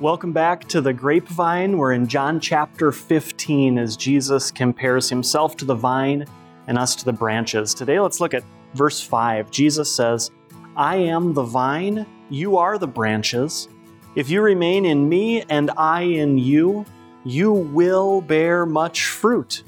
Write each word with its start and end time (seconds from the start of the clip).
Welcome 0.00 0.32
back 0.32 0.66
to 0.68 0.80
the 0.80 0.94
grapevine. 0.94 1.76
We're 1.76 1.92
in 1.92 2.06
John 2.06 2.40
chapter 2.40 2.90
15 2.90 3.76
as 3.76 3.98
Jesus 3.98 4.50
compares 4.50 5.10
himself 5.10 5.58
to 5.58 5.66
the 5.66 5.74
vine 5.74 6.24
and 6.68 6.78
us 6.78 6.94
to 6.96 7.04
the 7.04 7.12
branches. 7.12 7.74
Today, 7.74 8.00
let's 8.00 8.18
look 8.18 8.32
at 8.32 8.42
verse 8.72 9.02
5. 9.02 9.50
Jesus 9.50 9.94
says, 9.94 10.30
I 10.74 10.96
am 10.96 11.34
the 11.34 11.42
vine, 11.42 12.06
you 12.30 12.56
are 12.56 12.78
the 12.78 12.86
branches. 12.86 13.68
If 14.14 14.30
you 14.30 14.40
remain 14.40 14.86
in 14.86 15.06
me 15.06 15.42
and 15.50 15.70
I 15.76 16.00
in 16.00 16.38
you, 16.38 16.86
you 17.26 17.52
will 17.52 18.22
bear 18.22 18.64
much 18.64 19.04
fruit. 19.04 19.64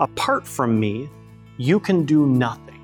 Apart 0.00 0.46
from 0.46 0.80
me, 0.80 1.10
you 1.58 1.78
can 1.78 2.06
do 2.06 2.26
nothing. 2.26 2.80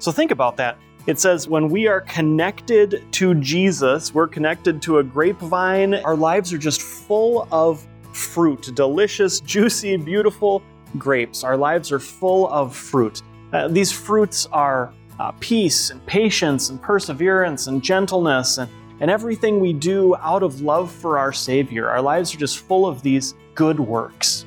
So 0.00 0.12
think 0.12 0.32
about 0.32 0.58
that. 0.58 0.76
It 1.06 1.20
says, 1.20 1.46
when 1.46 1.68
we 1.68 1.86
are 1.86 2.00
connected 2.00 3.04
to 3.12 3.34
Jesus, 3.36 4.12
we're 4.12 4.26
connected 4.26 4.82
to 4.82 4.98
a 4.98 5.04
grapevine, 5.04 5.94
our 5.94 6.16
lives 6.16 6.52
are 6.52 6.58
just 6.58 6.82
full 6.82 7.46
of 7.52 7.86
fruit, 8.12 8.70
delicious, 8.74 9.38
juicy, 9.38 9.96
beautiful 9.98 10.62
grapes. 10.98 11.44
Our 11.44 11.56
lives 11.56 11.92
are 11.92 12.00
full 12.00 12.48
of 12.48 12.74
fruit. 12.74 13.22
Uh, 13.52 13.68
these 13.68 13.92
fruits 13.92 14.46
are 14.46 14.92
uh, 15.20 15.30
peace 15.38 15.90
and 15.90 16.04
patience 16.06 16.70
and 16.70 16.82
perseverance 16.82 17.68
and 17.68 17.82
gentleness 17.82 18.58
and, 18.58 18.68
and 18.98 19.08
everything 19.08 19.60
we 19.60 19.72
do 19.72 20.16
out 20.16 20.42
of 20.42 20.60
love 20.60 20.90
for 20.90 21.18
our 21.18 21.32
Savior. 21.32 21.88
Our 21.88 22.02
lives 22.02 22.34
are 22.34 22.38
just 22.38 22.58
full 22.58 22.84
of 22.84 23.02
these 23.02 23.34
good 23.54 23.78
works. 23.78 24.45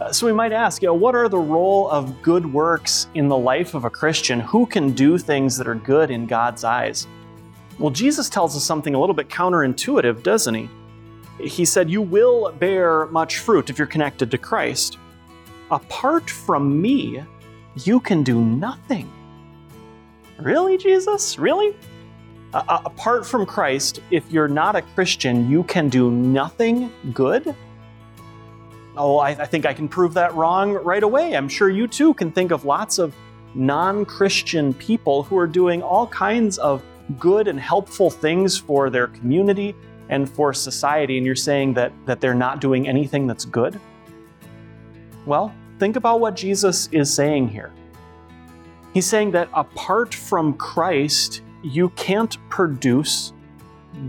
Uh, 0.00 0.12
so 0.12 0.26
we 0.26 0.32
might 0.32 0.52
ask, 0.52 0.82
you 0.82 0.88
know, 0.88 0.94
what 0.94 1.14
are 1.14 1.28
the 1.28 1.38
role 1.38 1.88
of 1.90 2.22
good 2.22 2.50
works 2.52 3.08
in 3.14 3.28
the 3.28 3.36
life 3.36 3.74
of 3.74 3.84
a 3.84 3.90
Christian? 3.90 4.40
Who 4.40 4.66
can 4.66 4.92
do 4.92 5.18
things 5.18 5.56
that 5.58 5.68
are 5.68 5.74
good 5.74 6.10
in 6.10 6.26
God's 6.26 6.64
eyes? 6.64 7.06
Well, 7.78 7.90
Jesus 7.90 8.28
tells 8.28 8.56
us 8.56 8.64
something 8.64 8.94
a 8.94 9.00
little 9.00 9.14
bit 9.14 9.28
counterintuitive, 9.28 10.22
doesn't 10.22 10.54
he? 10.54 10.68
He 11.38 11.64
said, 11.64 11.90
You 11.90 12.02
will 12.02 12.52
bear 12.52 13.06
much 13.06 13.38
fruit 13.38 13.70
if 13.70 13.78
you're 13.78 13.86
connected 13.86 14.30
to 14.30 14.38
Christ. 14.38 14.98
Apart 15.70 16.28
from 16.28 16.80
me, 16.80 17.22
you 17.84 18.00
can 18.00 18.22
do 18.22 18.40
nothing. 18.44 19.10
Really, 20.38 20.76
Jesus? 20.76 21.38
Really? 21.38 21.74
Uh, 22.52 22.82
apart 22.84 23.26
from 23.26 23.46
Christ, 23.46 24.00
if 24.10 24.30
you're 24.30 24.48
not 24.48 24.76
a 24.76 24.82
Christian, 24.82 25.50
you 25.50 25.62
can 25.64 25.88
do 25.88 26.10
nothing 26.10 26.92
good? 27.14 27.54
Oh, 28.96 29.18
I, 29.18 29.30
I 29.30 29.46
think 29.46 29.64
I 29.64 29.72
can 29.72 29.88
prove 29.88 30.14
that 30.14 30.34
wrong 30.34 30.72
right 30.72 31.02
away. 31.02 31.34
I'm 31.34 31.48
sure 31.48 31.70
you 31.70 31.86
too 31.86 32.12
can 32.14 32.30
think 32.30 32.50
of 32.50 32.64
lots 32.64 32.98
of 32.98 33.14
non 33.54 34.04
Christian 34.04 34.74
people 34.74 35.22
who 35.22 35.38
are 35.38 35.46
doing 35.46 35.82
all 35.82 36.06
kinds 36.06 36.58
of 36.58 36.82
good 37.18 37.48
and 37.48 37.58
helpful 37.58 38.10
things 38.10 38.56
for 38.58 38.90
their 38.90 39.08
community 39.08 39.74
and 40.08 40.28
for 40.28 40.52
society, 40.52 41.16
and 41.16 41.24
you're 41.24 41.34
saying 41.34 41.74
that, 41.74 41.92
that 42.04 42.20
they're 42.20 42.34
not 42.34 42.60
doing 42.60 42.86
anything 42.86 43.26
that's 43.26 43.46
good? 43.46 43.80
Well, 45.24 45.54
think 45.78 45.96
about 45.96 46.20
what 46.20 46.36
Jesus 46.36 46.88
is 46.92 47.12
saying 47.12 47.48
here. 47.48 47.72
He's 48.92 49.06
saying 49.06 49.30
that 49.30 49.48
apart 49.54 50.14
from 50.14 50.54
Christ, 50.54 51.40
you 51.62 51.88
can't 51.90 52.36
produce 52.50 53.32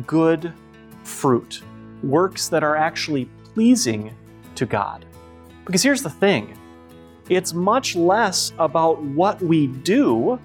good 0.05 0.51
fruit, 1.03 1.61
works 2.03 2.49
that 2.49 2.63
are 2.63 2.75
actually 2.75 3.29
pleasing 3.53 4.13
to 4.55 4.65
God. 4.65 5.05
Because 5.65 5.83
here's 5.83 6.03
the 6.03 6.09
thing 6.09 6.57
it's 7.29 7.53
much 7.53 7.95
less 7.95 8.51
about 8.59 9.01
what 9.01 9.41
we 9.41 9.67
do, 9.67 10.39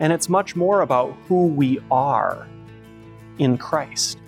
and 0.00 0.12
it's 0.12 0.28
much 0.28 0.56
more 0.56 0.80
about 0.80 1.14
who 1.28 1.46
we 1.46 1.80
are 1.90 2.48
in 3.38 3.58
Christ. 3.58 4.18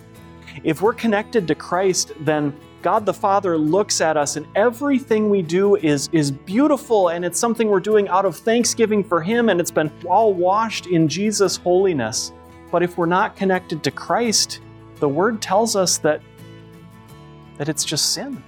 If 0.62 0.83
we're 0.83 0.95
connected 0.95 1.48
to 1.48 1.55
Christ, 1.55 2.12
then 2.20 2.55
God 2.83 3.06
the 3.06 3.15
Father 3.15 3.56
looks 3.56 4.03
at 4.03 4.17
us 4.17 4.37
and 4.37 4.47
everything 4.55 5.31
we 5.31 5.41
do 5.41 5.77
is, 5.77 6.11
is 6.12 6.31
beautiful 6.31 7.09
and 7.09 7.25
it's 7.25 7.38
something 7.38 7.69
we're 7.69 7.81
doing 7.81 8.09
out 8.09 8.27
of 8.27 8.37
thanksgiving 8.37 9.03
for 9.03 9.22
Him 9.22 9.49
and 9.49 9.59
it's 9.59 9.71
been 9.71 9.91
all 10.06 10.34
washed 10.34 10.87
in 10.87 11.09
Jesus' 11.09 11.56
holiness. 11.56 12.31
But 12.71 12.83
if 12.83 12.99
we're 12.99 13.06
not 13.06 13.37
connected 13.37 13.83
to 13.84 13.91
Christ, 13.91 14.60
the 14.97 15.09
Word 15.09 15.41
tells 15.41 15.77
us 15.77 15.97
that, 15.99 16.21
that 17.56 17.71
it's 17.71 17.84
just 17.84 18.12
sin 18.12 18.43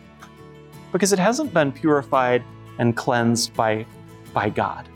because 0.97 1.12
it 1.12 1.19
hasn't 1.19 1.53
been 1.53 1.71
purified 1.71 2.43
and 2.79 2.97
cleansed 2.97 3.53
by, 3.53 3.84
by 4.33 4.49
God. 4.49 4.89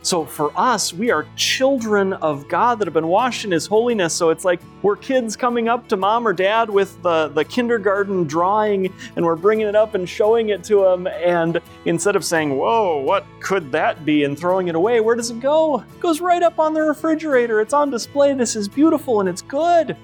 So 0.00 0.24
for 0.24 0.52
us, 0.56 0.94
we 0.94 1.10
are 1.10 1.26
children 1.36 2.14
of 2.14 2.48
God 2.48 2.78
that 2.78 2.86
have 2.86 2.94
been 2.94 3.08
washed 3.08 3.44
in 3.44 3.50
His 3.50 3.66
holiness. 3.66 4.14
So 4.14 4.30
it's 4.30 4.42
like 4.42 4.58
we're 4.80 4.96
kids 4.96 5.36
coming 5.36 5.68
up 5.68 5.86
to 5.88 5.98
mom 5.98 6.26
or 6.26 6.32
dad 6.32 6.70
with 6.70 7.02
the, 7.02 7.28
the 7.28 7.44
kindergarten 7.44 8.24
drawing 8.24 8.90
and 9.16 9.26
we're 9.26 9.36
bringing 9.36 9.66
it 9.66 9.76
up 9.76 9.94
and 9.94 10.08
showing 10.08 10.48
it 10.48 10.64
to 10.64 10.80
them. 10.80 11.06
And 11.08 11.60
instead 11.84 12.16
of 12.16 12.24
saying, 12.24 12.56
Whoa, 12.56 12.96
what 13.02 13.26
could 13.40 13.70
that 13.72 14.06
be? 14.06 14.24
and 14.24 14.38
throwing 14.38 14.68
it 14.68 14.76
away, 14.76 15.00
where 15.00 15.14
does 15.14 15.30
it 15.30 15.40
go? 15.40 15.80
It 15.80 16.00
goes 16.00 16.22
right 16.22 16.42
up 16.42 16.58
on 16.58 16.72
the 16.72 16.80
refrigerator. 16.80 17.60
It's 17.60 17.74
on 17.74 17.90
display. 17.90 18.32
This 18.32 18.56
is 18.56 18.66
beautiful 18.66 19.20
and 19.20 19.28
it's 19.28 19.42
good. 19.42 19.94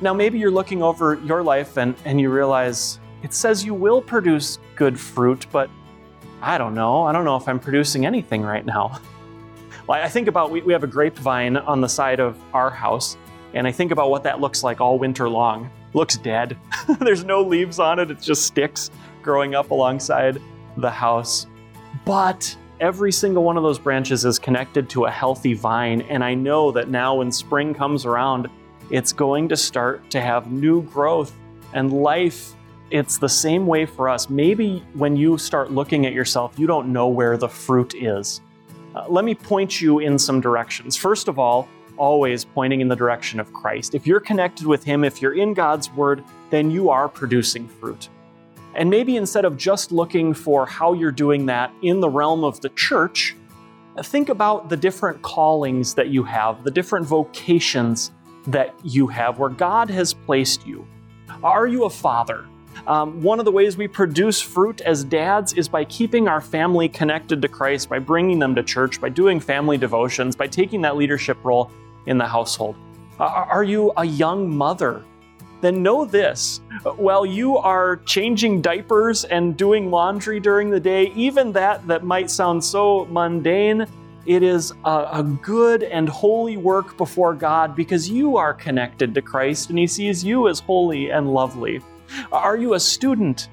Now, 0.00 0.14
maybe 0.14 0.38
you're 0.38 0.52
looking 0.52 0.84
over 0.84 1.16
your 1.24 1.42
life 1.42 1.78
and, 1.78 1.96
and 2.04 2.20
you 2.20 2.30
realize, 2.30 3.00
it 3.22 3.34
says 3.34 3.64
you 3.64 3.74
will 3.74 4.00
produce 4.00 4.58
good 4.76 4.98
fruit, 4.98 5.46
but 5.50 5.70
I 6.40 6.56
don't 6.58 6.74
know. 6.74 7.02
I 7.02 7.12
don't 7.12 7.24
know 7.24 7.36
if 7.36 7.48
I'm 7.48 7.58
producing 7.58 8.06
anything 8.06 8.42
right 8.42 8.64
now. 8.64 9.00
Well, 9.86 10.04
I 10.04 10.08
think 10.10 10.28
about 10.28 10.50
we, 10.50 10.60
we 10.60 10.74
have 10.74 10.84
a 10.84 10.86
grapevine 10.86 11.56
on 11.56 11.80
the 11.80 11.88
side 11.88 12.20
of 12.20 12.38
our 12.52 12.68
house, 12.68 13.16
and 13.54 13.66
I 13.66 13.72
think 13.72 13.90
about 13.90 14.10
what 14.10 14.22
that 14.24 14.38
looks 14.38 14.62
like 14.62 14.82
all 14.82 14.98
winter 14.98 15.30
long. 15.30 15.70
Looks 15.94 16.18
dead. 16.18 16.58
There's 17.00 17.24
no 17.24 17.40
leaves 17.40 17.78
on 17.78 17.98
it, 17.98 18.10
it's 18.10 18.26
just 18.26 18.42
sticks 18.42 18.90
growing 19.22 19.54
up 19.54 19.70
alongside 19.70 20.42
the 20.76 20.90
house. 20.90 21.46
But 22.04 22.54
every 22.80 23.10
single 23.10 23.44
one 23.44 23.56
of 23.56 23.62
those 23.62 23.78
branches 23.78 24.26
is 24.26 24.38
connected 24.38 24.90
to 24.90 25.06
a 25.06 25.10
healthy 25.10 25.54
vine, 25.54 26.02
and 26.02 26.22
I 26.22 26.34
know 26.34 26.70
that 26.72 26.90
now 26.90 27.14
when 27.14 27.32
spring 27.32 27.72
comes 27.72 28.04
around, 28.04 28.48
it's 28.90 29.14
going 29.14 29.48
to 29.48 29.56
start 29.56 30.10
to 30.10 30.20
have 30.20 30.52
new 30.52 30.82
growth 30.82 31.34
and 31.72 31.90
life 31.90 32.54
it's 32.90 33.18
the 33.18 33.28
same 33.28 33.66
way 33.66 33.86
for 33.86 34.08
us. 34.08 34.30
Maybe 34.30 34.82
when 34.94 35.16
you 35.16 35.38
start 35.38 35.70
looking 35.70 36.06
at 36.06 36.12
yourself, 36.12 36.58
you 36.58 36.66
don't 36.66 36.92
know 36.92 37.08
where 37.08 37.36
the 37.36 37.48
fruit 37.48 37.94
is. 37.94 38.40
Uh, 38.94 39.06
let 39.08 39.24
me 39.24 39.34
point 39.34 39.80
you 39.80 39.98
in 39.98 40.18
some 40.18 40.40
directions. 40.40 40.96
First 40.96 41.28
of 41.28 41.38
all, 41.38 41.68
always 41.96 42.44
pointing 42.44 42.80
in 42.80 42.88
the 42.88 42.96
direction 42.96 43.40
of 43.40 43.52
Christ. 43.52 43.94
If 43.94 44.06
you're 44.06 44.20
connected 44.20 44.66
with 44.66 44.84
Him, 44.84 45.04
if 45.04 45.20
you're 45.20 45.34
in 45.34 45.52
God's 45.52 45.90
Word, 45.92 46.24
then 46.50 46.70
you 46.70 46.90
are 46.90 47.08
producing 47.08 47.68
fruit. 47.68 48.08
And 48.74 48.88
maybe 48.88 49.16
instead 49.16 49.44
of 49.44 49.56
just 49.56 49.92
looking 49.92 50.32
for 50.32 50.64
how 50.64 50.92
you're 50.92 51.12
doing 51.12 51.46
that 51.46 51.72
in 51.82 52.00
the 52.00 52.08
realm 52.08 52.44
of 52.44 52.60
the 52.60 52.68
church, 52.70 53.34
think 54.02 54.28
about 54.28 54.68
the 54.68 54.76
different 54.76 55.20
callings 55.22 55.94
that 55.94 56.08
you 56.08 56.22
have, 56.22 56.62
the 56.64 56.70
different 56.70 57.04
vocations 57.04 58.12
that 58.46 58.74
you 58.84 59.08
have, 59.08 59.38
where 59.38 59.50
God 59.50 59.90
has 59.90 60.14
placed 60.14 60.66
you. 60.66 60.86
Are 61.42 61.66
you 61.66 61.84
a 61.84 61.90
father? 61.90 62.46
Um, 62.86 63.22
one 63.22 63.38
of 63.38 63.44
the 63.44 63.52
ways 63.52 63.76
we 63.76 63.88
produce 63.88 64.40
fruit 64.40 64.80
as 64.82 65.04
dads 65.04 65.52
is 65.54 65.68
by 65.68 65.84
keeping 65.84 66.28
our 66.28 66.40
family 66.40 66.88
connected 66.88 67.42
to 67.42 67.48
Christ, 67.48 67.88
by 67.88 67.98
bringing 67.98 68.38
them 68.38 68.54
to 68.54 68.62
church, 68.62 69.00
by 69.00 69.08
doing 69.08 69.40
family 69.40 69.76
devotions, 69.76 70.36
by 70.36 70.46
taking 70.46 70.80
that 70.82 70.96
leadership 70.96 71.38
role 71.44 71.70
in 72.06 72.18
the 72.18 72.26
household. 72.26 72.76
Are 73.18 73.64
you 73.64 73.92
a 73.96 74.04
young 74.04 74.48
mother? 74.48 75.04
Then 75.60 75.82
know 75.82 76.04
this 76.04 76.60
while 76.96 77.26
you 77.26 77.56
are 77.58 77.96
changing 78.06 78.62
diapers 78.62 79.24
and 79.24 79.56
doing 79.56 79.90
laundry 79.90 80.38
during 80.38 80.70
the 80.70 80.78
day, 80.78 81.12
even 81.16 81.52
that 81.52 81.86
that 81.88 82.04
might 82.04 82.30
sound 82.30 82.62
so 82.62 83.06
mundane, 83.06 83.86
it 84.26 84.42
is 84.42 84.72
a, 84.84 85.08
a, 85.12 85.38
good 85.42 85.82
and 85.82 86.08
holy 86.08 86.56
work 86.56 86.96
before 86.96 87.34
God 87.34 87.74
because 87.74 88.10
you 88.10 88.36
are 88.36 88.52
connected 88.52 89.14
to 89.14 89.22
Christ 89.22 89.70
and 89.70 89.78
He 89.78 89.86
sees 89.86 90.22
you 90.22 90.48
as 90.48 90.60
holy 90.60 91.10
and 91.10 91.32
lovely. 91.32 91.80
Are 92.32 92.56
you 92.56 92.74
a 92.74 92.80
student? 92.80 93.48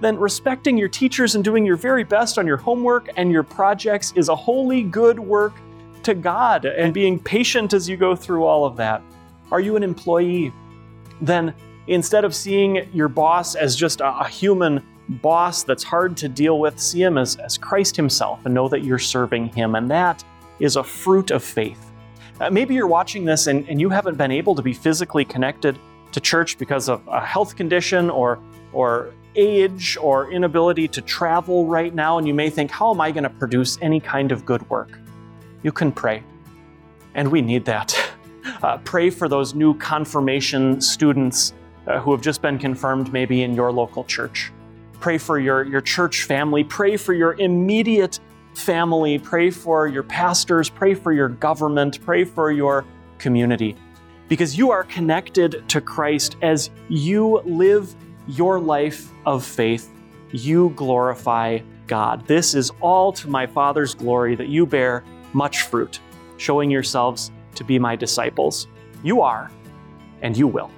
Then 0.00 0.18
respecting 0.18 0.78
your 0.78 0.88
teachers 0.88 1.34
and 1.34 1.44
doing 1.44 1.66
your 1.66 1.76
very 1.76 2.04
best 2.04 2.38
on 2.38 2.46
your 2.46 2.56
homework 2.56 3.10
and 3.16 3.30
your 3.30 3.42
projects 3.42 4.12
is 4.16 4.28
a 4.28 4.36
holy 4.36 4.82
good 4.82 5.18
work 5.18 5.54
to 6.04 6.14
God 6.14 6.64
and 6.64 6.94
being 6.94 7.18
patient 7.18 7.74
as 7.74 7.88
you 7.88 7.96
go 7.96 8.16
through 8.16 8.44
all 8.44 8.64
of 8.64 8.76
that. 8.76 9.02
Are 9.52 9.60
you 9.60 9.76
an 9.76 9.82
employee? 9.82 10.52
Then 11.20 11.54
instead 11.86 12.24
of 12.24 12.34
seeing 12.34 12.88
your 12.94 13.08
boss 13.08 13.54
as 13.54 13.76
just 13.76 14.00
a, 14.00 14.26
human 14.28 14.82
boss 15.08 15.64
that's 15.64 15.82
hard 15.82 16.16
to 16.18 16.28
deal 16.28 16.60
with, 16.60 16.78
see 16.78 17.02
him 17.02 17.18
as, 17.18 17.36
as 17.36 17.58
Christ 17.58 17.96
himself 17.96 18.46
and 18.46 18.54
know 18.54 18.68
that 18.68 18.84
you're 18.84 18.98
serving 18.98 19.48
him. 19.48 19.74
And 19.74 19.90
that 19.90 20.24
is 20.60 20.76
a 20.76 20.84
fruit 20.84 21.30
of 21.30 21.42
faith. 21.42 21.90
Uh, 22.40 22.48
maybe 22.48 22.74
you're 22.74 22.86
watching 22.86 23.24
this 23.24 23.48
and, 23.48 23.68
and 23.68 23.80
you 23.80 23.90
haven't 23.90 24.16
been 24.16 24.30
able 24.30 24.54
to 24.54 24.62
be 24.62 24.72
physically 24.72 25.24
connected 25.24 25.78
to 26.12 26.20
church 26.20 26.58
because 26.58 26.88
of 26.88 27.06
a 27.08 27.24
health 27.24 27.56
condition 27.56 28.10
or, 28.10 28.38
or 28.72 29.12
age 29.36 29.96
or 30.00 30.30
inability 30.32 30.88
to 30.88 31.00
travel 31.00 31.66
right 31.66 31.94
now, 31.94 32.18
and 32.18 32.26
you 32.26 32.34
may 32.34 32.50
think, 32.50 32.70
how 32.70 32.92
am 32.92 33.00
I 33.00 33.10
going 33.12 33.24
to 33.24 33.30
produce 33.30 33.78
any 33.80 34.00
kind 34.00 34.32
of 34.32 34.44
good 34.44 34.68
work? 34.68 34.98
You 35.62 35.72
can 35.72 35.92
pray. 35.92 36.22
And 37.14 37.30
we 37.30 37.42
need 37.42 37.64
that. 37.66 37.94
Uh, 38.62 38.78
pray 38.78 39.10
for 39.10 39.28
those 39.28 39.54
new 39.54 39.74
confirmation 39.74 40.80
students 40.80 41.52
uh, 41.86 42.00
who 42.00 42.10
have 42.10 42.22
just 42.22 42.40
been 42.40 42.58
confirmed 42.58 43.12
maybe 43.12 43.42
in 43.42 43.54
your 43.54 43.70
local 43.70 44.02
church. 44.04 44.50
Pray 44.98 45.18
for 45.18 45.38
your, 45.38 45.62
your 45.64 45.80
church 45.80 46.24
family. 46.24 46.64
Pray 46.64 46.96
for 46.96 47.12
your 47.12 47.34
immediate 47.34 48.18
family. 48.54 49.18
Pray 49.18 49.50
for 49.50 49.88
your 49.88 50.02
pastors. 50.02 50.68
Pray 50.68 50.94
for 50.94 51.12
your 51.12 51.28
government. 51.28 52.02
Pray 52.04 52.24
for 52.24 52.50
your 52.50 52.84
community. 53.18 53.76
Because 54.30 54.56
you 54.56 54.70
are 54.70 54.84
connected 54.84 55.68
to 55.68 55.80
Christ 55.80 56.36
as 56.40 56.70
you 56.88 57.40
live 57.44 57.92
your 58.28 58.60
life 58.60 59.10
of 59.26 59.44
faith, 59.44 59.90
you 60.30 60.72
glorify 60.76 61.58
God. 61.88 62.24
This 62.28 62.54
is 62.54 62.70
all 62.80 63.12
to 63.14 63.28
my 63.28 63.44
Father's 63.44 63.92
glory 63.92 64.36
that 64.36 64.46
you 64.46 64.66
bear 64.66 65.02
much 65.32 65.62
fruit, 65.62 65.98
showing 66.36 66.70
yourselves 66.70 67.32
to 67.56 67.64
be 67.64 67.80
my 67.80 67.96
disciples. 67.96 68.68
You 69.02 69.20
are, 69.20 69.50
and 70.22 70.36
you 70.36 70.46
will. 70.46 70.70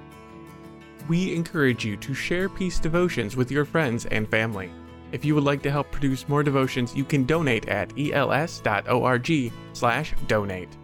We 1.07 1.35
encourage 1.35 1.85
you 1.85 1.95
to 1.97 2.15
share 2.15 2.49
Peace 2.49 2.79
Devotions 2.79 3.35
with 3.35 3.51
your 3.51 3.65
friends 3.65 4.07
and 4.07 4.27
family. 4.27 4.71
If 5.11 5.23
you 5.23 5.35
would 5.35 5.43
like 5.43 5.61
to 5.61 5.69
help 5.69 5.91
produce 5.91 6.27
more 6.27 6.41
devotions, 6.41 6.95
you 6.95 7.03
can 7.03 7.25
donate 7.25 7.69
at 7.69 7.93
els.org/donate. 7.99 10.77